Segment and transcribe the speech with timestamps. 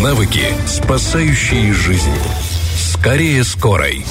[0.00, 2.14] Навыки, спасающие жизнь.
[2.76, 4.04] Скорее скорой.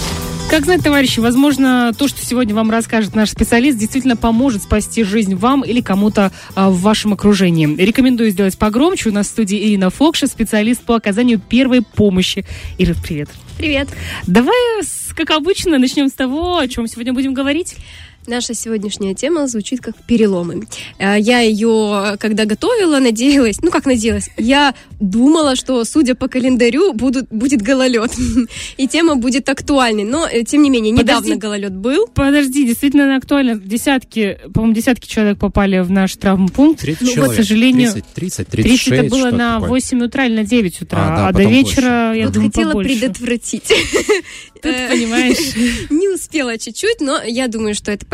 [0.51, 5.33] Как знать, товарищи, возможно, то, что сегодня вам расскажет наш специалист, действительно поможет спасти жизнь
[5.33, 7.73] вам или кому-то а, в вашем окружении.
[7.77, 9.09] Рекомендую сделать погромче.
[9.09, 12.45] У нас в студии Ирина Фокша, специалист по оказанию первой помощи.
[12.77, 13.29] Ира, привет.
[13.57, 13.89] Привет.
[14.27, 14.55] Давай,
[15.15, 17.75] как обычно, начнем с того, о чем сегодня будем говорить.
[18.27, 20.67] Наша сегодняшняя тема звучит как переломы.
[20.99, 26.93] Э, я ее, когда готовила, надеялась, ну как надеялась, я думала, что, судя по календарю,
[26.93, 28.11] будут, будет гололед.
[28.77, 30.03] И тема будет актуальной.
[30.03, 31.39] Но, э, тем не менее, недавно Подожди.
[31.39, 32.07] гололед был.
[32.13, 33.55] Подожди, действительно она актуальна.
[33.55, 36.81] Десятки, по-моему, десятки человек попали в наш травмпункт.
[36.81, 37.33] 30 ну, человек.
[37.33, 40.99] К сожалению, 30, 30, 36, 30 это было на 8 утра или на 9 утра,
[41.01, 42.19] а, да, а до вечера, больше.
[42.19, 42.99] я вот думаю, хотела побольше.
[42.99, 43.73] предотвратить.
[44.61, 45.55] Тут, понимаешь.
[45.89, 48.05] Не успела чуть-чуть, но я думаю, что это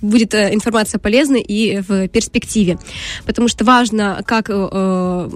[0.00, 2.78] будет э, информация полезна и в перспективе.
[3.24, 5.30] Потому что важно, как, э,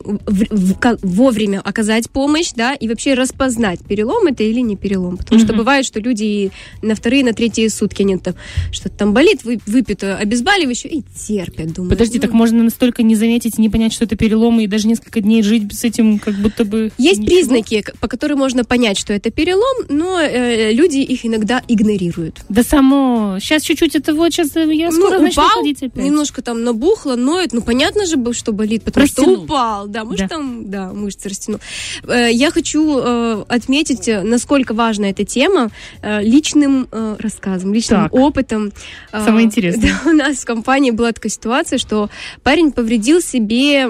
[0.80, 5.16] как вовремя оказать помощь, да, и вообще распознать, перелом это или не перелом.
[5.16, 6.50] Потому что бывает, что люди
[6.82, 8.34] на вторые, на третьи сутки, они там
[8.72, 11.90] что-то там болит, выпьют обезболивающее и терпят, думаю.
[11.90, 14.88] Подожди, ну, так можно настолько не заметить и не понять, что это перелом, и даже
[14.88, 16.92] несколько дней жить с этим как будто бы...
[16.98, 22.40] Есть признаки, по которым можно понять, что это перелом, но э, люди их иногда игнорируют.
[22.48, 23.38] Да само...
[23.40, 25.64] Сейчас чуть-чуть это вот, сейчас я ну, скоро ну, упал,
[25.94, 29.34] немножко там набухло, ноет, ну понятно же, что болит, потому растянул.
[29.36, 30.28] что упал, да, может да.
[30.28, 31.60] там, да, мышцы растянул.
[32.06, 35.70] Э, я хочу э, отметить, насколько важна эта тема
[36.02, 38.14] э, личным рассказом, личным так.
[38.14, 38.72] опытом.
[39.12, 39.78] Самое интересное.
[40.04, 42.10] Да, у нас в компании была такая ситуация, что
[42.42, 43.88] парень повредил себе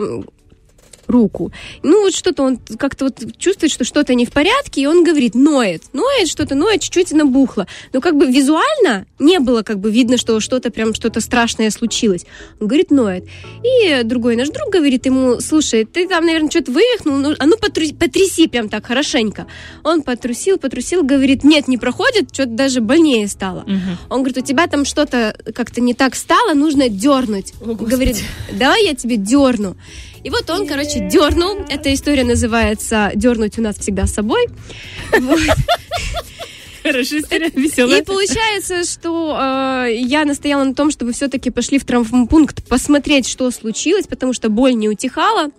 [1.08, 1.52] руку.
[1.82, 5.34] Ну, вот что-то он как-то вот чувствует, что что-то не в порядке, и он говорит,
[5.34, 7.66] ноет, ноет, что-то ноет, чуть-чуть набухло.
[7.92, 12.24] Но как бы визуально не было как бы видно, что что-то прям, что-то страшное случилось.
[12.60, 13.24] Он говорит, ноет.
[13.64, 17.56] И другой наш друг говорит ему, слушай, ты там, наверное, что-то вывихнул, ну, а ну
[17.56, 19.46] потру- потряси прям так хорошенько.
[19.84, 23.60] Он потрусил, потрусил, говорит, нет, не проходит, что-то даже больнее стало.
[23.60, 24.10] Угу.
[24.10, 27.54] Он говорит, у тебя там что-то как-то не так стало, нужно дернуть.
[27.60, 29.76] О, говорит, давай я тебе дерну.
[30.22, 31.58] И вот он, короче, дернул.
[31.68, 34.46] Эта история называется «Дернуть у нас всегда с собой».
[37.54, 38.00] Веселая.
[38.00, 43.50] И получается, что э, я настояла на том, чтобы все-таки пошли в травмпункт посмотреть, что
[43.50, 45.50] случилось, потому что боль не утихала.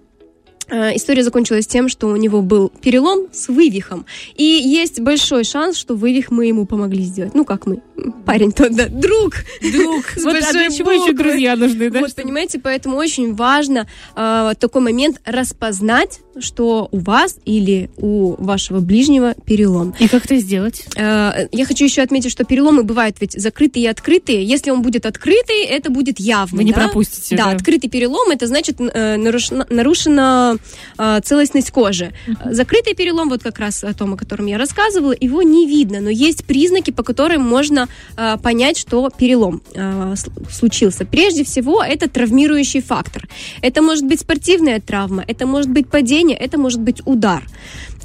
[0.69, 4.05] Э, история закончилась тем, что у него был перелом с вывихом.
[4.35, 7.33] И есть большой шанс, что вывих мы ему помогли сделать.
[7.33, 7.81] Ну, как мы?
[8.25, 9.35] Парень тот, да, друг.
[9.61, 10.05] Друг.
[10.15, 11.99] С вот а для чего еще друзья нужны, да?
[11.99, 18.79] Вот, понимаете, поэтому очень важно э, такой момент распознать, что у вас или у вашего
[18.79, 19.93] ближнего перелом.
[19.99, 20.85] И как это сделать?
[20.95, 24.43] Э, я хочу еще отметить, что переломы бывают ведь закрытые и открытые.
[24.43, 26.57] Если он будет открытый, это будет явно.
[26.57, 26.81] Вы не да?
[26.81, 27.35] пропустите.
[27.35, 30.58] Да, да, открытый перелом, это значит э, нарушена, нарушена
[30.97, 32.11] э, целостность кожи.
[32.27, 32.53] Uh-huh.
[32.53, 36.09] Закрытый перелом, вот как раз о том, о котором я рассказывала, его не видно, но
[36.09, 37.87] есть признаки, по которым можно
[38.17, 40.15] э, понять, что перелом э,
[40.51, 41.05] случился.
[41.05, 43.27] Прежде всего, это травмирующий фактор.
[43.61, 47.43] Это может быть спортивная травма, это может быть падение, это может быть удар.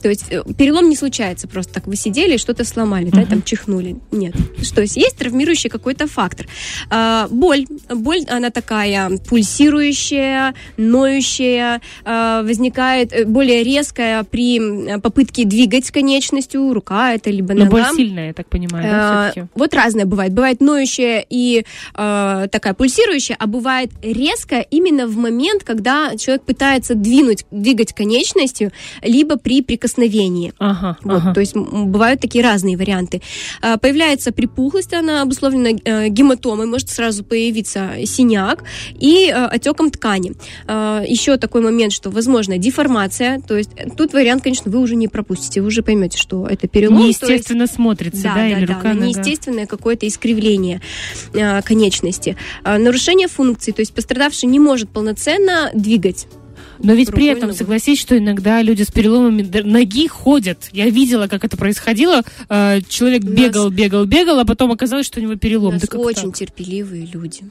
[0.04, 1.86] То есть э, перелом не случается просто так.
[1.86, 3.22] Вы сидели и что-то сломали, uh-huh.
[3.22, 3.96] да, там чихнули.
[4.12, 4.34] Нет.
[4.74, 6.46] То есть есть травмирующий какой-то фактор.
[6.90, 7.64] А, боль.
[7.88, 17.14] Боль, она такая пульсирующая, ноющая, а, возникает э, более резкая при попытке двигать конечностью, рука
[17.14, 17.64] это либо нога.
[17.64, 20.34] Но боль сильная, я так понимаю, да, а, Вот разная бывает.
[20.34, 26.94] Бывает ноющая и а, такая пульсирующая, а бывает резкая именно в момент, когда человек пытается
[26.94, 30.52] двинуть, двигать конечностью, либо при прикосновении прикосновении.
[30.58, 31.34] Ага, вот, ага.
[31.34, 33.22] То есть бывают такие разные варианты.
[33.60, 38.64] А, появляется припухлость, она обусловлена э, гематомой, может сразу появиться синяк
[38.98, 40.32] и э, отеком ткани.
[40.66, 45.08] А, еще такой момент, что возможно деформация, то есть тут вариант, конечно, вы уже не
[45.08, 46.98] пропустите, вы уже поймете, что это перелом.
[46.98, 50.80] Неестественно есть, смотрится, да, да, или да, рука, да, неестественное какое-то искривление
[51.34, 52.36] а, конечности.
[52.64, 56.26] Нарушение функции, то есть пострадавший не может полноценно двигать
[56.84, 60.68] но ведь при этом, согласись, что иногда люди с переломами ноги ходят.
[60.72, 62.22] Я видела, как это происходило.
[62.48, 65.70] Э, человек бегал, бегал, бегал, а потом оказалось, что у него перелом.
[65.70, 67.42] У нас очень терпеливые люди.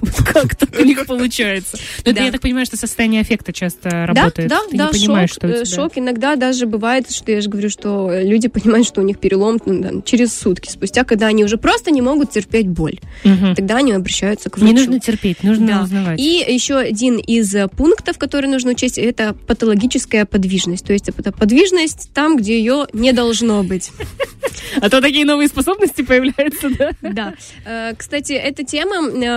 [0.32, 1.76] Как так у них получается?
[2.04, 4.48] Но это, я так понимаю, что состояние аффекта часто работает.
[4.48, 5.92] Да, да, да, шок, э, шок.
[5.96, 10.02] Иногда даже бывает, что я же говорю, что люди понимают, что у них перелом ну,
[10.02, 13.00] через сутки, спустя, когда они уже просто не могут терпеть боль.
[13.56, 14.72] Тогда они обращаются к врачу.
[14.72, 16.20] Не нужно терпеть, нужно узнавать.
[16.20, 20.86] И еще один из пунктов, который нужно учесть, это патологическая подвижность.
[20.86, 23.90] То есть это подвижность там, где ее не должно быть.
[24.80, 26.90] А то такие новые способности появляются, да?
[27.00, 27.34] Да.
[27.64, 29.02] Э, кстати, эта тема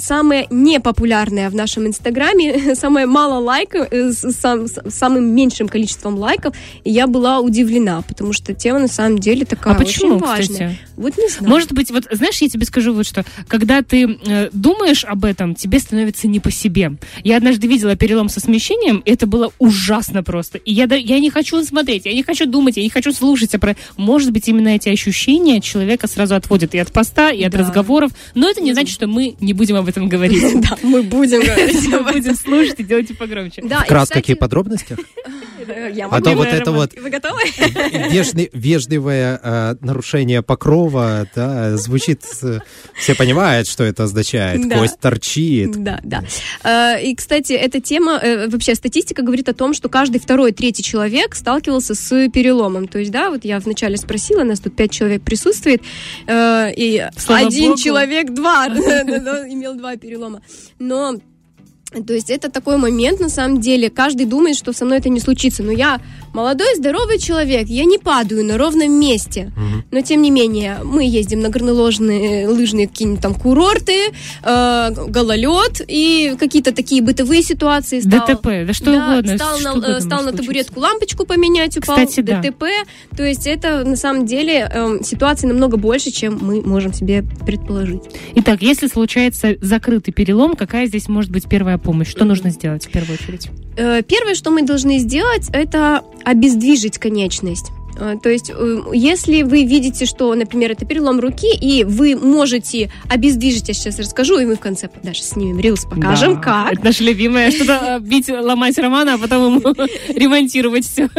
[0.00, 6.16] самая непопулярная в нашем инстаграме, самая мало лайков, э, с, сам, с самым меньшим количеством
[6.16, 6.54] лайков,
[6.84, 10.68] и я была удивлена, потому что тема на самом деле такая а почему, очень важная.
[10.70, 10.78] Кстати?
[10.96, 11.50] Вот не знаю.
[11.50, 15.54] Может быть, вот знаешь, я тебе скажу вот что, когда ты э, думаешь об этом,
[15.54, 16.92] тебе становится не по себе.
[17.24, 20.58] Я однажды видела перелом со смещением, и это было ужасно просто.
[20.58, 23.54] И я, я не хочу смотреть, я не хочу думать, я не хочу слушать.
[23.54, 23.76] А про...
[23.96, 27.58] Может быть, именно эти ощущения человека сразу отводят и от поста, и от да.
[27.58, 28.12] разговоров.
[28.34, 30.42] Но это не значит, что мы не будем об этом говорить.
[30.60, 31.88] Да, мы будем говорить.
[31.88, 33.62] Мы будем слушать и делать погромче.
[33.62, 34.96] Вкратце, какие подробности?
[35.92, 37.40] Я а то вот это вот Вы готовы?
[38.52, 44.78] вежливое э, нарушение покрова, да, звучит, все понимают, что это означает, да.
[44.78, 45.72] кость торчит.
[45.82, 46.24] Да, да.
[46.64, 50.82] Э, и, кстати, эта тема, э, вообще статистика говорит о том, что каждый второй, третий
[50.82, 52.88] человек сталкивался с переломом.
[52.88, 55.82] То есть, да, вот я вначале спросила, нас тут пять человек присутствует,
[56.28, 57.80] и Слава один Богу.
[57.80, 60.42] человек два имел два перелома.
[60.78, 61.20] Но
[61.90, 65.18] то есть это такой момент, на самом деле, каждый думает, что со мной это не
[65.18, 66.00] случится, но я
[66.32, 69.84] молодой, здоровый человек, я не падаю на ровном месте, угу.
[69.90, 74.12] но тем не менее, мы ездим на горноложные лыжные какие-нибудь там курорты,
[74.42, 78.00] э, гололед и какие-то такие бытовые ситуации.
[78.00, 79.36] Стал, ДТП, да что да, угодно.
[79.36, 83.16] Стал, что на, угодно стал на табуретку лампочку поменять, упал Кстати, ДТП, да.
[83.16, 88.02] то есть это на самом деле э, ситуации намного больше, чем мы можем себе предположить.
[88.36, 92.08] Итак, если случается закрытый перелом, какая здесь может быть первая помощь?
[92.08, 93.48] Что нужно сделать в первую очередь?
[93.76, 97.72] Э, первое, что мы должны сделать, это обездвижить конечность.
[98.00, 102.90] А, то есть, э, если вы видите, что, например, это перелом руки, и вы можете
[103.10, 106.72] обездвижить, я сейчас расскажу, и мы в конце даже снимем рилс, покажем, да, как.
[106.72, 109.74] Это наша любимая, что-то э, бить, ломать Романа, а потом ему
[110.08, 111.10] ремонтировать все.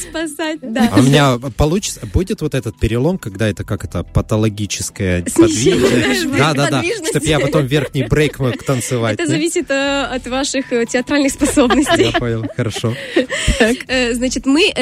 [0.00, 0.90] Спасать, да.
[0.90, 6.30] А у меня получится, будет вот этот перелом, когда это как это патологическое подвижность?
[6.34, 9.20] Да, да, да, чтобы я потом верхний брейк мог танцевать.
[9.20, 12.04] Это зависит э, от ваших театральных способностей.
[12.04, 12.94] Я понял, хорошо.
[14.12, 14.72] Значит, мы,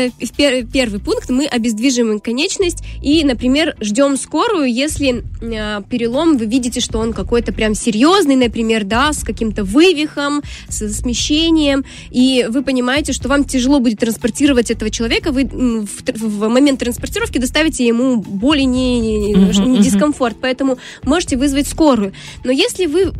[0.73, 6.81] первый пункт, пункт мы обездвиживаем конечность и, например, ждем скорую, если э, перелом, вы видите,
[6.81, 13.13] что он какой-то прям серьезный, например, да, с каким-то вывихом, с смещением, и вы понимаете,
[13.13, 18.61] что вам тяжело будет транспортировать этого человека, вы в, в момент транспортировки доставите ему боль
[18.61, 22.13] и не, не, не дискомфорт, поэтому можете вызвать скорую.
[22.45, 23.13] Но если вы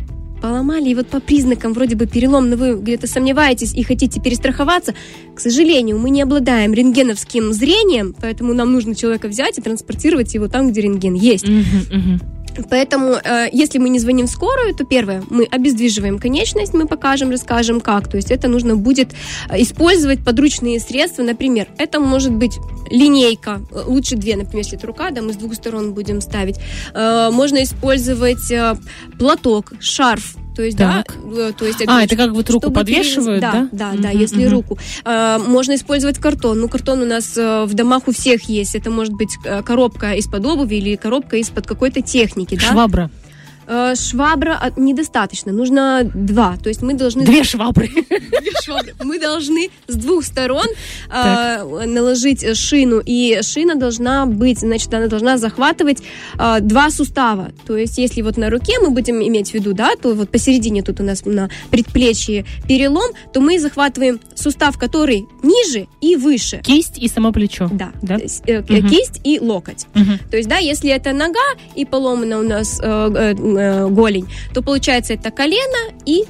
[0.45, 4.93] поломали, и вот по признакам вроде бы перелом, но вы где-то сомневаетесь и хотите перестраховаться,
[5.33, 10.47] к сожалению, мы не обладаем рентгеновским зрением, поэтому нам нужно человека взять и транспортировать его
[10.47, 11.45] там, где рентген есть.
[11.45, 12.34] Uh-huh, uh-huh.
[12.69, 17.31] Поэтому, э, если мы не звоним в скорую, то первое, мы обездвиживаем конечность, мы покажем,
[17.31, 18.09] расскажем как.
[18.09, 19.13] То есть это нужно будет
[19.49, 22.57] э, использовать подручные средства, например, это может быть
[22.89, 26.55] линейка, э, лучше две, например, если это рука, да, мы с двух сторон будем ставить.
[26.93, 28.51] Можно использовать
[29.17, 31.13] платок, шарф, то есть, так.
[31.35, 33.67] да, то есть, а, это как вот руку подвешивают, да?
[33.71, 34.17] Да, да, да, mm-hmm.
[34.17, 34.77] если руку.
[35.05, 36.59] можно использовать картон.
[36.59, 38.75] Ну, картон у нас в домах у всех есть.
[38.75, 42.71] Это может быть коробка из-под обуви или коробка из-под какой-то техники, да?
[42.71, 43.09] Швабра.
[43.67, 46.57] Э, швабра недостаточно, нужно два.
[46.61, 47.25] То есть мы должны...
[47.25, 47.87] Две швабры.
[47.87, 48.93] Две швабры.
[49.03, 50.67] Мы должны с двух сторон
[51.09, 56.03] э, наложить шину, и шина должна быть, значит, она должна захватывать
[56.37, 57.51] э, два сустава.
[57.65, 60.83] То есть если вот на руке мы будем иметь в виду, да, то вот посередине
[60.83, 66.61] тут у нас на предплечье перелом, то мы захватываем сустав, который ниже и выше.
[66.63, 67.69] Кисть и само плечо.
[67.71, 67.91] Да.
[68.01, 68.15] да?
[68.15, 68.87] Есть, э, угу.
[68.89, 69.87] Кисть и локоть.
[69.95, 70.29] Угу.
[70.29, 71.39] То есть, да, если это нога
[71.75, 76.25] и поломана у нас э, э, голень, то получается это колено и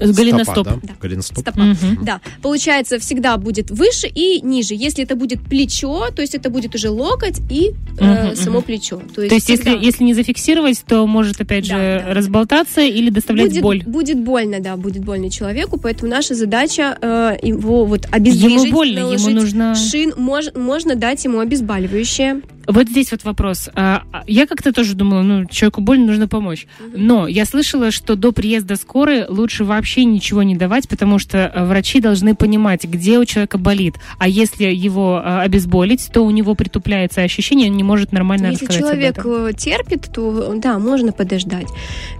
[0.00, 0.66] Голеностоп.
[0.66, 0.78] Да?
[0.82, 0.94] Да.
[1.00, 1.38] Голеностоп.
[1.38, 1.60] Стопа.
[1.60, 2.04] Угу.
[2.04, 2.20] Да.
[2.42, 4.74] Получается, всегда будет выше и ниже.
[4.74, 9.00] Если это будет плечо, то есть это будет уже локоть и э, угу, само плечо.
[9.14, 12.14] То есть, то есть если, если не зафиксировать, то может опять да, же да.
[12.14, 13.82] разболтаться или доставлять будет, боль.
[13.86, 18.64] Будет больно, да, будет больно человеку, поэтому наша задача э, его вот обездвижить.
[18.66, 19.74] Ему больно, ему нужно...
[19.74, 22.42] Шин, мож, можно дать ему обезболивающее.
[22.66, 23.68] Вот здесь вот вопрос.
[23.74, 26.66] А, а, я как-то тоже думала, ну, человеку больно, нужно помочь.
[26.94, 31.64] Но я слышала, что до приезда скорой лучше вообще ничего не давать, потому что э,
[31.64, 33.94] врачи должны понимать, где у человека болит.
[34.18, 38.66] А если его а, обезболить, то у него притупляется ощущение, он не может нормально если
[38.66, 39.46] рассказать человек об этом.
[39.46, 41.68] Э, терпит, то да, можно подождать.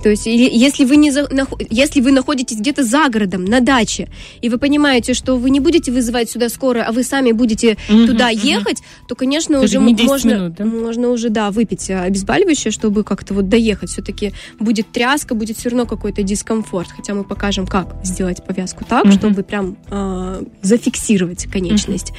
[0.03, 1.29] То есть если вы, не за,
[1.71, 4.09] если вы находитесь где-то за городом, на даче,
[4.41, 8.07] и вы понимаете, что вы не будете вызывать сюда скорую, а вы сами будете угу,
[8.07, 8.47] туда угу.
[8.47, 10.65] ехать, то, конечно, это уже можно минут, да?
[10.65, 13.91] Можно уже, да, выпить обезболивающее, чтобы как-то вот доехать.
[13.91, 16.91] Все-таки будет тряска, будет все равно какой-то дискомфорт.
[16.91, 19.13] Хотя мы покажем, как сделать повязку так, угу.
[19.13, 22.13] чтобы прям э, зафиксировать конечность.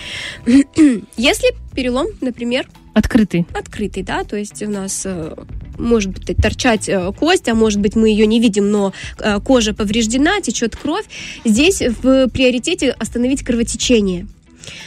[0.45, 1.03] Угу.
[1.17, 3.45] Если перелом, например, Открытый.
[3.53, 5.36] Открытый, да, то есть у нас э,
[5.77, 9.75] может быть торчать э, кость, а может быть мы ее не видим, но э, кожа
[9.75, 11.05] повреждена, течет кровь.
[11.45, 14.25] Здесь в приоритете остановить кровотечение.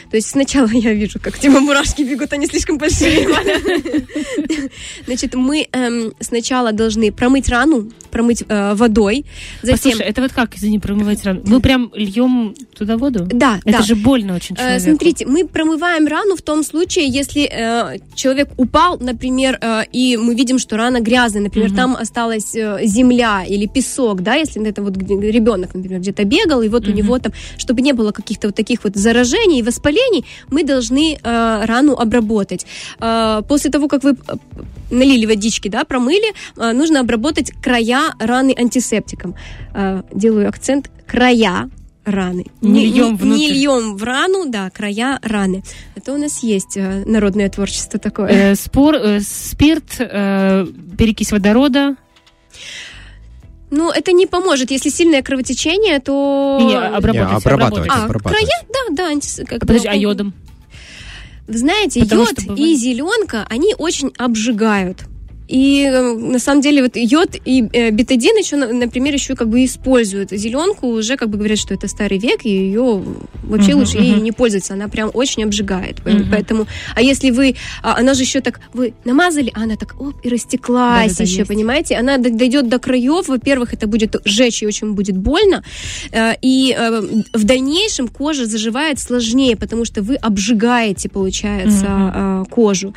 [0.09, 3.27] То есть сначала я вижу, как типа мурашки бегут, они слишком большие.
[5.05, 9.25] Значит, мы эм, сначала должны промыть рану, промыть э, водой.
[9.61, 9.91] Затем...
[9.91, 11.41] Послушай, это вот как, извини, промывать рану?
[11.45, 13.27] Мы прям льем туда воду?
[13.31, 13.83] Да, Это да.
[13.83, 14.83] же больно очень э, человеку.
[14.83, 19.59] Смотрите, мы промываем рану в том случае, если э, человек упал, например,
[19.91, 21.75] и мы видим, что рана грязная, например, угу.
[21.75, 26.83] там осталась земля или песок, да, если это вот ребенок, например, где-то бегал, и вот
[26.83, 26.91] угу.
[26.91, 31.15] у него там, чтобы не было каких-то вот таких вот заражений и воспалений, мы должны
[31.15, 32.65] э, рану обработать.
[32.99, 34.15] Э, после того, как вы э,
[34.91, 39.35] налили водички, да, промыли, э, нужно обработать края раны антисептиком.
[39.73, 41.69] Э, делаю акцент края
[42.05, 42.45] раны.
[42.61, 43.39] Не, не льем внутрь.
[43.39, 45.63] Не льем в рану, да, края раны.
[45.95, 48.29] Это у нас есть э, народное творчество такое.
[48.29, 50.65] Э, спор, э, спирт, э,
[50.97, 51.95] перекись водорода.
[53.71, 54.69] Ну, это не поможет.
[54.69, 56.59] Если сильное кровотечение, то...
[56.61, 57.89] Не, обработать, не, обрабатывать.
[57.91, 59.07] А, края, да, да.
[59.07, 59.41] Антис...
[59.47, 60.33] Как Подожди, а йодом?
[61.47, 65.05] Вы знаете, Потому йод и зеленка, они очень обжигают.
[65.51, 69.65] И э, на самом деле вот йод и э, бетадин еще, например, еще как бы
[69.65, 70.31] используют.
[70.31, 73.03] Зеленку уже как бы говорят, что это старый век, и ее
[73.43, 74.13] вообще uh-huh, лучше uh-huh.
[74.15, 74.73] ей не пользоваться.
[74.73, 75.99] Она прям очень обжигает.
[75.99, 76.25] Uh-huh.
[76.31, 80.15] Поэтому, а если вы, а, она же еще так, вы намазали, а она так, оп,
[80.23, 81.49] и растеклась да, еще, есть.
[81.49, 81.97] понимаете?
[81.97, 83.27] Она дойдет до краев.
[83.27, 85.63] Во-первых, это будет жечь и очень будет больно.
[86.11, 86.77] Э, и
[87.33, 92.49] в дальнейшем кожа заживает сложнее, потому что вы обжигаете, получается, uh-huh.
[92.49, 92.93] кожу.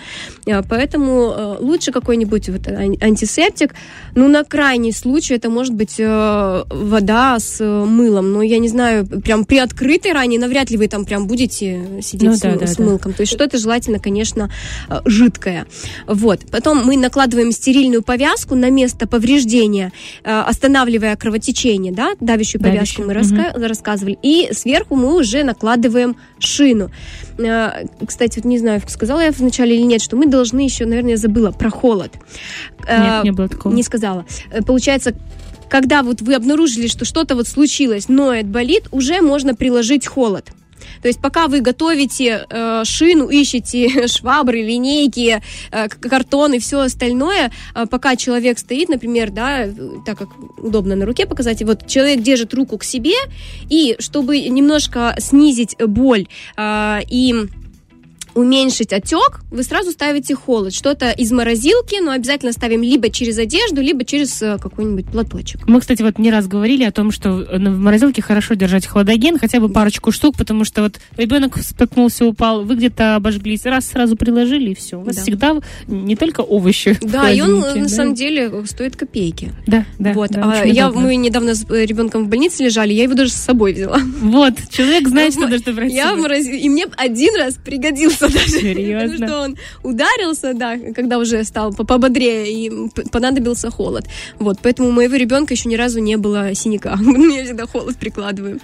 [0.68, 2.68] Поэтому лучше какой-нибудь быть вот
[3.02, 3.74] антисептик.
[4.14, 8.32] Ну, на крайний случай это может быть э, вода с э, мылом.
[8.32, 12.28] Но я не знаю, прям при открытой ране навряд ли вы там прям будете сидеть
[12.28, 13.12] ну, с, да, с да, мылком.
[13.12, 13.18] Да.
[13.18, 14.50] То есть что-то желательно, конечно,
[14.88, 15.66] э, жидкое.
[16.06, 16.40] Вот.
[16.50, 23.06] Потом мы накладываем стерильную повязку на место повреждения, э, останавливая кровотечение, да, давящую повязку Давящую.
[23.06, 23.66] мы раска- угу.
[23.66, 24.18] рассказывали.
[24.22, 26.90] И сверху мы уже накладываем шину.
[27.38, 31.12] Э, кстати, вот не знаю, сказала я вначале или нет, что мы должны еще, наверное,
[31.12, 32.12] я забыла про холод.
[32.88, 33.72] Нет, не было такого.
[33.72, 34.24] Не сказала.
[34.50, 35.14] Э, получается,
[35.68, 40.50] когда вот вы обнаружили, что что-то вот случилось, ноет, болит, уже можно приложить холод.
[41.02, 47.50] То есть пока вы готовите э, шину, ищете швабры, линейки, э, картон и все остальное,
[47.74, 49.68] э, пока человек стоит, например, да,
[50.06, 53.16] так как удобно на руке показать, вот человек держит руку к себе,
[53.68, 56.26] и чтобы немножко снизить боль
[56.56, 57.34] э, и
[58.34, 60.74] уменьшить отек, вы сразу ставите холод.
[60.74, 65.66] Что-то из морозилки, но обязательно ставим либо через одежду, либо через э, какой-нибудь платочек.
[65.66, 69.60] Мы, кстати, вот не раз говорили о том, что в морозилке хорошо держать хладоген, хотя
[69.60, 74.70] бы парочку штук, потому что вот ребенок споткнулся, упал, вы где-то обожглись, раз сразу приложили,
[74.70, 74.98] и все.
[74.98, 75.22] У вас да.
[75.22, 76.98] всегда не только овощи.
[77.00, 77.74] Да, и он да?
[77.74, 79.52] на самом деле стоит копейки.
[79.66, 80.12] Да, да.
[80.12, 80.30] Вот.
[80.30, 83.36] Да, а я, мы недавно с э, ребенком в больнице лежали, я его даже с
[83.36, 84.00] собой взяла.
[84.20, 85.92] Вот, человек знает, что нужно брать.
[85.92, 88.48] Я в морозилке, и мне один раз пригодился даже.
[88.48, 89.12] Серьезно?
[89.12, 92.72] Потому что он ударился, да, когда уже стал пободрее, и
[93.10, 94.06] понадобился холод.
[94.38, 96.98] Вот, поэтому у моего ребенка еще ни разу не было синяка.
[97.36, 98.60] Я всегда холод прикладываю.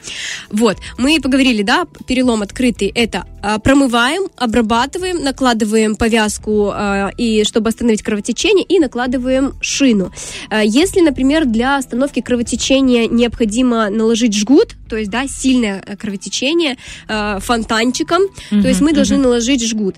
[0.50, 7.70] Вот, мы поговорили, да, перелом открытый, это а, промываем, обрабатываем, накладываем повязку, а, и чтобы
[7.70, 10.12] остановить кровотечение, и накладываем шину.
[10.50, 16.76] А, если, например, для остановки кровотечения необходимо наложить жгут, то есть, да, сильное кровотечение
[17.06, 19.96] фонтанчиком, mm-hmm, то есть мы должны наложить жгут.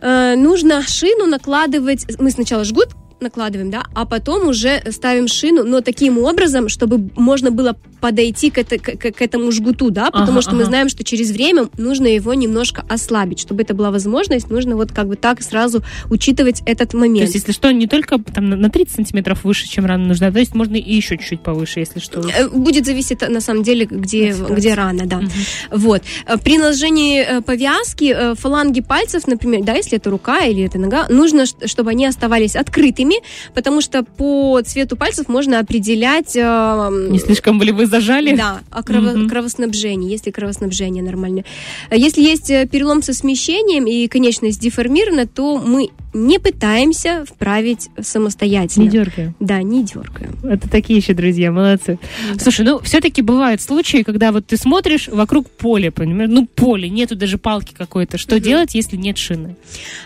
[0.00, 2.06] Э, нужно шину накладывать.
[2.18, 2.88] Мы сначала жгут
[3.20, 8.58] накладываем, да, а потом уже ставим шину, но таким образом, чтобы можно было подойти к,
[8.58, 10.58] это, к, к этому жгуту, да, потому ага, что ага.
[10.58, 13.40] мы знаем, что через время нужно его немножко ослабить.
[13.40, 17.30] Чтобы это была возможность, нужно вот как бы так сразу учитывать этот момент.
[17.30, 20.38] То есть, если что, не только там на 30 сантиметров выше, чем рана нужна, то
[20.38, 22.20] есть можно и еще чуть-чуть повыше, если что.
[22.20, 25.16] Э, будет зависеть, на самом деле, где, где рана, да.
[25.16, 25.28] Угу.
[25.70, 26.02] Вот.
[26.26, 31.08] Э, при наложении э, повязки фаланги пальцев, например, да, если это рука или это нога,
[31.08, 33.14] нужно, чтобы они оставались открытыми,
[33.54, 36.34] потому что по цвету пальцев можно определять...
[36.34, 38.36] Не слишком были вы зажали?
[38.36, 39.28] Да, а крово, угу.
[39.28, 41.44] кровоснабжение, если кровоснабжение нормальное.
[41.90, 48.84] Если есть перелом со смещением и конечность деформирована, то мы не пытаемся вправить самостоятельно.
[48.84, 49.34] Не дергаем.
[49.40, 50.38] Да, не дергаем.
[50.44, 51.98] Это такие еще друзья, молодцы.
[52.32, 52.38] Да.
[52.38, 57.16] Слушай, ну все-таки бывают случаи, когда вот ты смотришь вокруг поля, понимаешь, ну поле, нету
[57.16, 58.16] даже палки какой-то.
[58.16, 58.44] Что угу.
[58.44, 59.56] делать, если нет шины?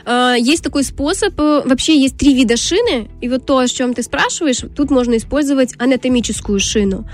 [0.05, 1.38] А, есть такой способ.
[1.38, 5.17] Э, вообще есть три вида шины, и вот то, о чем ты спрашиваешь, тут можно
[5.17, 7.07] использовать анатомическую шину.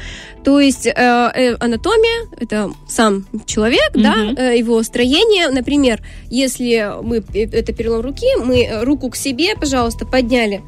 [0.45, 4.03] То есть э, э, анатомия это сам человек, угу.
[4.03, 5.49] да, э, его строение.
[5.49, 10.63] Например, если мы это перелом руки, мы руку к себе, пожалуйста, подняли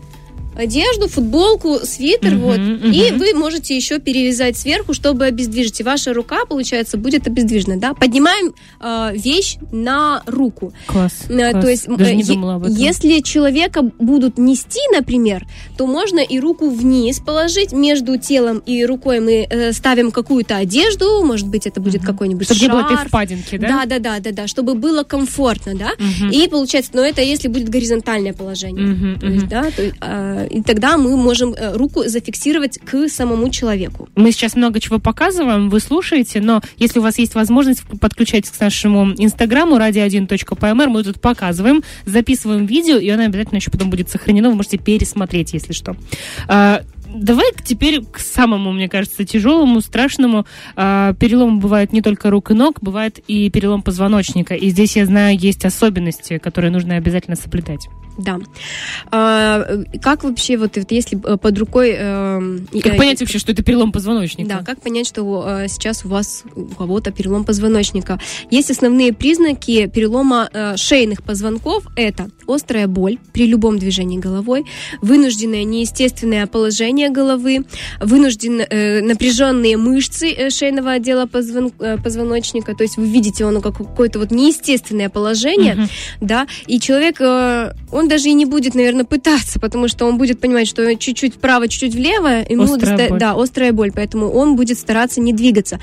[0.57, 2.93] одежду, футболку, свитер, uh-huh, вот, uh-huh.
[2.93, 5.81] и вы можете еще перевязать сверху, чтобы обездвижить.
[5.81, 7.95] И ваша рука, получается, будет обездвижена, да.
[7.95, 10.73] Поднимаем э, вещь на руку.
[10.87, 11.25] Класс.
[11.29, 11.65] Э, класс.
[11.65, 12.75] То есть, Даже не думала об этом.
[12.75, 15.47] если человека будут нести, например,
[15.77, 19.21] то можно и руку вниз положить между телом и рукой.
[19.21, 22.07] Мы э, ставим какую-то одежду, может быть, это будет uh-huh.
[22.07, 22.73] какой-нибудь чтобы шарф.
[22.73, 23.69] Чтобы было впадинки, да?
[23.69, 25.93] Да, да, да, да, да, чтобы было комфортно, да.
[25.99, 26.33] Uh-huh.
[26.33, 30.63] И получается, но это если будет горизонтальное положение, uh-huh, то есть, да, то, э, и
[30.63, 34.09] тогда мы можем э, руку зафиксировать к самому человеку.
[34.15, 38.61] Мы сейчас много чего показываем, вы слушаете, но если у вас есть возможность, подключайтесь к
[38.61, 44.51] нашему инстаграму radio1.pmr, мы тут показываем, записываем видео, и оно обязательно еще потом будет сохранено,
[44.51, 45.97] вы можете пересмотреть, если что.
[46.49, 46.83] А,
[47.17, 50.47] давай теперь к самому, мне кажется, тяжелому, страшному.
[50.77, 54.55] А, перелом бывает не только рук и ног, бывает и перелом позвоночника.
[54.55, 57.89] И здесь, я знаю, есть особенности, которые нужно обязательно соблюдать.
[58.19, 58.39] Да.
[59.11, 59.67] А,
[60.01, 61.95] как вообще, вот, если э, под рукой...
[61.97, 64.49] Э, как э, понять вообще, что это перелом позвоночника?
[64.49, 68.19] Да, как понять, что э, сейчас у вас, у кого-то перелом позвоночника?
[68.51, 71.85] Есть основные признаки перелома э, шейных позвонков.
[71.97, 74.65] Это острая боль при любом движении головой,
[75.03, 77.65] вынужденное неестественное положение головы,
[78.01, 83.61] вынужден, э, напряженные мышцы э, шейного отдела позвон, э, позвоночника, то есть вы видите, оно
[83.61, 85.89] как какое-то вот неестественное положение, uh-huh.
[86.21, 90.17] да, и человек, э, он он даже и не будет, наверное, пытаться, потому что он
[90.17, 93.09] будет понимать, что чуть-чуть вправо, чуть-чуть влево, ему острая доста...
[93.11, 93.19] боль.
[93.19, 95.81] да, острая боль, поэтому он будет стараться не двигаться.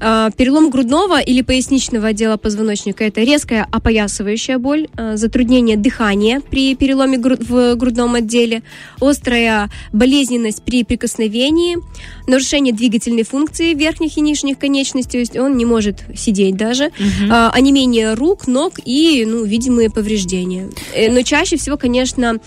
[0.00, 6.76] А, перелом грудного или поясничного отдела позвоночника– это резкая опоясывающая боль, а, затруднение дыхания при
[6.76, 8.62] переломе в грудном отделе,
[9.00, 11.78] острая болезненность при прикосновении,
[12.26, 17.30] нарушение двигательной функции верхних и нижних конечностей, то есть он не может сидеть даже, угу.
[17.30, 20.70] а, онемение рук, ног и ну, видимые повреждения.
[20.94, 22.38] Э, но чаще всего, конечно,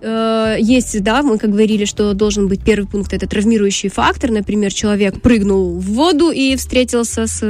[0.00, 4.30] э, есть, да, мы как говорили, что должен быть первый пункт, это травмирующий фактор.
[4.30, 7.40] Например, человек прыгнул в воду и встретился с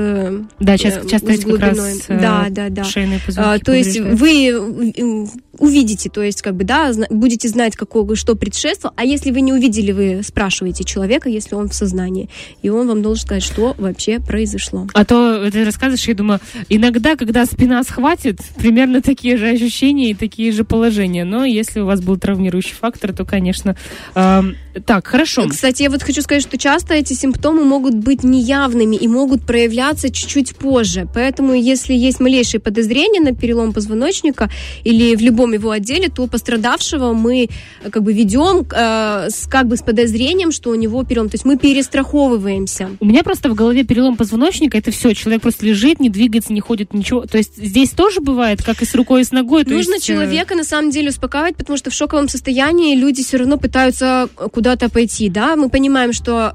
[0.59, 1.71] Да, часто, часто с глубиной.
[1.71, 2.85] Как раз, да, да, да.
[2.85, 5.29] Шейные а, то есть вы
[5.61, 9.53] увидите, то есть как бы, да, будете знать, какого, что предшествовало, а если вы не
[9.53, 12.29] увидели, вы спрашиваете человека, если он в сознании,
[12.63, 14.89] и он вам должен сказать, что вообще произошло.
[14.95, 20.15] А то ты рассказываешь, я думаю, иногда, когда спина схватит, примерно такие же ощущения и
[20.15, 23.77] такие же положения, но если у вас был травмирующий фактор, то, конечно,
[24.15, 24.43] э,
[24.87, 25.49] так, хорошо.
[25.49, 30.11] Кстати, я вот хочу сказать, что часто эти симптомы могут быть неявными и могут проявляться
[30.11, 34.49] чуть-чуть позже, поэтому если есть малейшие подозрения на перелом позвоночника
[34.85, 37.49] или в любом его отделе, то пострадавшего мы
[37.85, 41.29] э, как бы ведем э, с, как бы с подозрением, что у него перелом.
[41.29, 42.89] То есть мы перестраховываемся.
[43.01, 46.61] У меня просто в голове перелом позвоночника, это все, человек просто лежит, не двигается, не
[46.61, 47.27] ходит, ничего.
[47.27, 49.65] То есть здесь тоже бывает, как и с рукой, и с ногой.
[49.65, 50.09] Нужно есть...
[50.09, 54.29] Э, человека на самом деле успокаивать, потому что в шоковом состоянии люди все равно пытаются
[54.53, 55.57] куда-то пойти, да.
[55.57, 56.53] Мы понимаем, что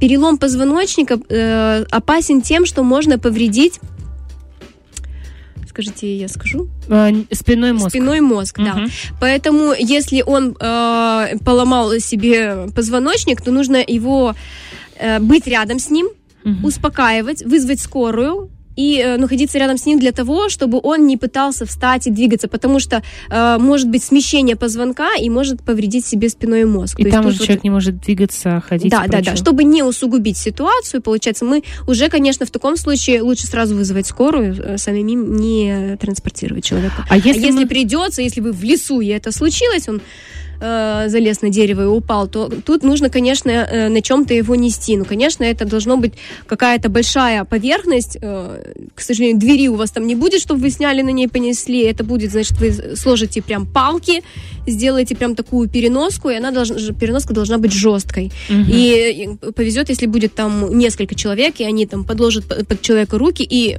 [0.00, 3.80] перелом позвоночника э, опасен тем, что можно повредить
[5.80, 6.68] скажите, я скажу?
[6.88, 7.90] А, спиной мозг.
[7.90, 8.66] Спиной мозг, угу.
[8.66, 8.84] да.
[9.20, 14.34] Поэтому, если он э, поломал себе позвоночник, то нужно его
[14.98, 16.08] э, быть рядом с ним,
[16.44, 16.66] угу.
[16.66, 21.66] успокаивать, вызвать скорую, и э, находиться рядом с ним для того, чтобы он не пытался
[21.66, 26.64] встать и двигаться, потому что э, может быть смещение позвонка и может повредить себе спиной
[26.64, 26.98] мозг.
[27.00, 27.46] И То там уже вот...
[27.46, 28.90] человек не может двигаться, ходить.
[28.90, 29.36] Да, да, да.
[29.36, 34.56] Чтобы не усугубить ситуацию, получается, мы уже, конечно, в таком случае лучше сразу вызывать скорую,
[34.58, 37.04] э, самим не транспортировать человека.
[37.08, 37.66] А если, а если мы...
[37.66, 40.00] придется, если вы в лесу и это случилось, он
[40.60, 44.96] э, залез на дерево и упал, то тут нужно, конечно, э, на чем-то его нести.
[44.96, 46.12] Ну, конечно, это должно быть
[46.46, 48.18] какая-то большая поверхность.
[48.20, 51.80] Э, к сожалению, двери у вас там не будет, чтобы вы сняли на ней, понесли.
[51.82, 54.22] Это будет, значит, вы сложите прям палки,
[54.66, 58.32] сделаете прям такую переноску, и она должна, переноска должна быть жесткой.
[58.48, 58.64] Угу.
[58.68, 63.78] И повезет, если будет там несколько человек, и они там подложат под человека руки, и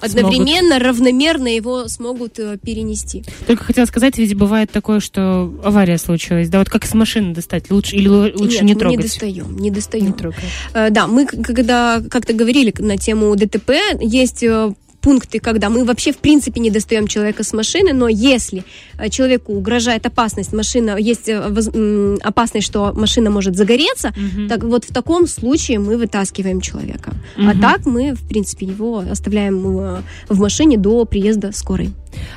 [0.00, 0.82] одновременно, смогут...
[0.82, 3.24] равномерно его смогут э, перенести.
[3.46, 7.70] Только хотела сказать, ведь бывает такое, что авария случилась, да, вот как из машины достать,
[7.70, 8.98] лучше или лучше Нет, не трогать?
[8.98, 10.06] не достаем, не достаем.
[10.06, 10.48] Не трогаем.
[10.74, 14.72] Э, да, мы когда как-то говорили на тему ДТП, есть э,
[15.04, 18.64] пункты, когда мы вообще в принципе не достаем человека с машины, но если
[18.98, 24.48] э, человеку угрожает опасность, машина, есть э, опасность, что машина может загореться, угу.
[24.48, 27.12] так вот в таком случае мы вытаскиваем человека.
[27.36, 27.48] Угу.
[27.48, 31.90] А так мы, в принципе, его оставляем в машине до приезда скорой.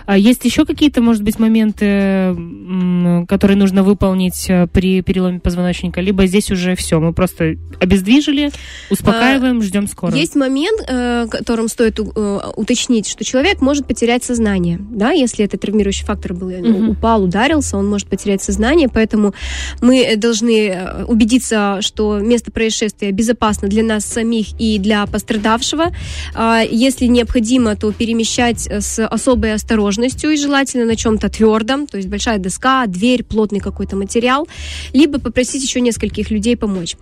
[0.05, 2.35] А есть еще какие-то, может быть, моменты,
[3.27, 6.01] которые нужно выполнить э, при переломе позвоночника?
[6.01, 8.51] Либо здесь уже все, мы просто обездвижили,
[8.89, 10.19] успокаиваем, ждем скорую?
[10.19, 15.57] Есть момент, э, которым стоит э, уточнить, что человек может потерять сознание, да, если это
[15.57, 16.91] травмирующий фактор был, угу.
[16.91, 19.33] упал, ударился, он может потерять сознание, поэтому
[19.81, 25.87] мы должны убедиться, что место происшествия безопасно для нас самих и для пострадавшего.
[26.33, 32.09] А если необходимо, то перемещать с особой осторожностью и желательно на чем-то твердом, то есть
[32.09, 34.47] большая доска, дверь, плотный какой-то материал,
[34.93, 36.95] либо попросить еще нескольких людей помочь.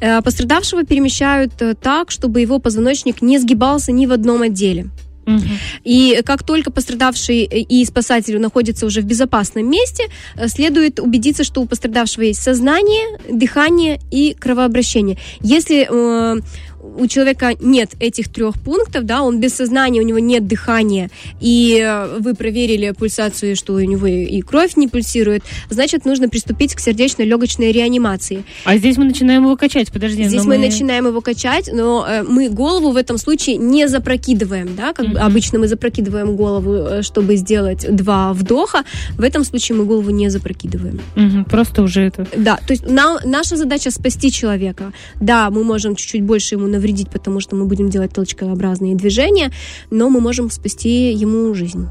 [0.00, 4.86] Э, пострадавшего перемещают э, так, чтобы его позвоночник не сгибался ни в одном отделе.
[5.26, 5.40] Угу.
[5.84, 10.04] И как только пострадавший и спасатель находятся уже в безопасном месте,
[10.36, 15.18] э, следует убедиться, что у пострадавшего есть сознание, дыхание и кровообращение.
[15.40, 16.40] Если э,
[16.82, 21.80] у человека нет этих трех пунктов, да, он без сознания, у него нет дыхания, и
[21.80, 26.80] э, вы проверили пульсацию, что у него и кровь не пульсирует, значит, нужно приступить к
[26.80, 28.44] сердечно-легочной реанимации.
[28.64, 30.24] А здесь мы начинаем его качать, подожди.
[30.24, 30.56] Здесь мы...
[30.56, 35.06] мы начинаем его качать, но э, мы голову в этом случае не запрокидываем, да, как
[35.06, 35.18] mm-hmm.
[35.18, 38.84] обычно мы запрокидываем голову, э, чтобы сделать два вдоха,
[39.16, 41.00] в этом случае мы голову не запрокидываем.
[41.14, 41.50] Mm-hmm.
[41.50, 42.26] Просто уже это...
[42.36, 44.92] Да, то есть на, наша задача спасти человека.
[45.20, 49.52] Да, мы можем чуть-чуть больше ему навредить, потому что мы будем делать толчкообразные движения,
[49.90, 51.86] но мы можем спасти ему жизнь.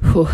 [0.00, 0.30] Фух.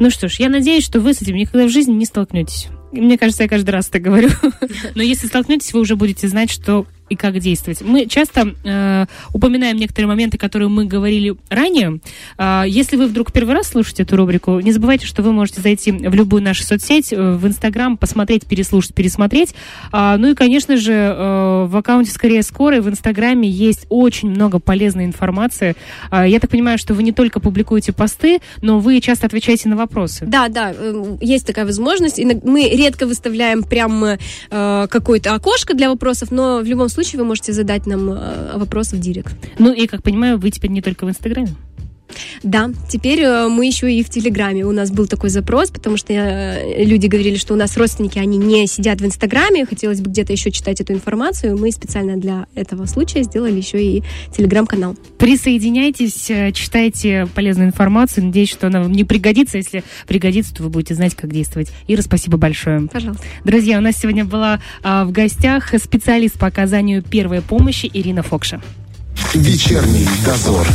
[0.00, 2.68] Ну что ж, я надеюсь, что вы с этим никогда в жизни не столкнетесь.
[2.92, 4.30] Мне кажется, я каждый раз это говорю.
[4.94, 7.82] Но если столкнетесь, вы уже будете знать, что и как действовать.
[7.82, 12.00] Мы часто э, упоминаем некоторые моменты, которые мы говорили ранее.
[12.38, 15.92] Э, если вы вдруг первый раз слушаете эту рубрику, не забывайте, что вы можете зайти
[15.92, 19.54] в любую нашу соцсеть, э, в Инстаграм, посмотреть, переслушать, пересмотреть.
[19.92, 24.58] Э, ну и, конечно же, э, в аккаунте «Скорее скорой» в Инстаграме есть очень много
[24.58, 25.76] полезной информации.
[26.10, 29.76] Э, я так понимаю, что вы не только публикуете посты, но вы часто отвечаете на
[29.76, 30.24] вопросы.
[30.26, 32.18] Да, да, э, есть такая возможность.
[32.42, 34.18] Мы редко выставляем прям э,
[34.88, 39.00] какое-то окошко для вопросов, но в любом случае вы можете задать нам э, вопросы в
[39.00, 39.34] директ.
[39.58, 41.54] Ну и, как понимаю, вы теперь не только в Инстаграме.
[42.42, 44.64] Да, теперь э, мы еще и в Телеграме.
[44.64, 48.38] У нас был такой запрос, потому что э, люди говорили, что у нас родственники, они
[48.38, 51.58] не сидят в Инстаграме, хотелось бы где-то еще читать эту информацию.
[51.58, 54.02] Мы специально для этого случая сделали еще и
[54.36, 54.96] Телеграм-канал.
[55.18, 58.26] Присоединяйтесь, читайте полезную информацию.
[58.26, 59.58] Надеюсь, что она вам не пригодится.
[59.58, 61.70] Если пригодится, то вы будете знать, как действовать.
[61.88, 62.88] Ира, спасибо большое.
[62.88, 63.24] Пожалуйста.
[63.44, 68.62] Друзья, у нас сегодня была а, в гостях специалист по оказанию первой помощи Ирина Фокша.
[69.34, 70.66] Вечерний дозор.